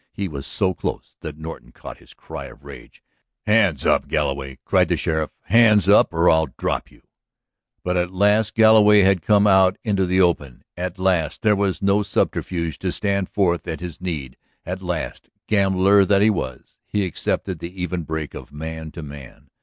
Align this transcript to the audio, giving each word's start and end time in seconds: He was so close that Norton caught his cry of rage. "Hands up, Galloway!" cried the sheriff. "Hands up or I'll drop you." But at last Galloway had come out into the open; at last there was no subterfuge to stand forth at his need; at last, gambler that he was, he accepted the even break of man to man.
He 0.11 0.27
was 0.27 0.47
so 0.47 0.73
close 0.73 1.15
that 1.19 1.37
Norton 1.37 1.71
caught 1.71 1.99
his 1.99 2.15
cry 2.15 2.45
of 2.45 2.63
rage. 2.65 3.03
"Hands 3.45 3.85
up, 3.85 4.07
Galloway!" 4.07 4.57
cried 4.65 4.87
the 4.89 4.97
sheriff. 4.97 5.29
"Hands 5.41 5.87
up 5.87 6.11
or 6.11 6.27
I'll 6.27 6.47
drop 6.57 6.89
you." 6.89 7.03
But 7.83 7.97
at 7.97 8.11
last 8.11 8.55
Galloway 8.55 9.01
had 9.01 9.21
come 9.21 9.45
out 9.45 9.77
into 9.83 10.07
the 10.07 10.19
open; 10.19 10.63
at 10.75 10.97
last 10.97 11.43
there 11.43 11.55
was 11.55 11.83
no 11.83 12.01
subterfuge 12.01 12.79
to 12.79 12.91
stand 12.91 13.29
forth 13.29 13.67
at 13.67 13.79
his 13.79 14.01
need; 14.01 14.37
at 14.65 14.81
last, 14.81 15.29
gambler 15.45 16.03
that 16.03 16.23
he 16.23 16.31
was, 16.31 16.79
he 16.87 17.05
accepted 17.05 17.59
the 17.59 17.79
even 17.79 18.01
break 18.01 18.33
of 18.33 18.51
man 18.51 18.89
to 18.93 19.03
man. 19.03 19.49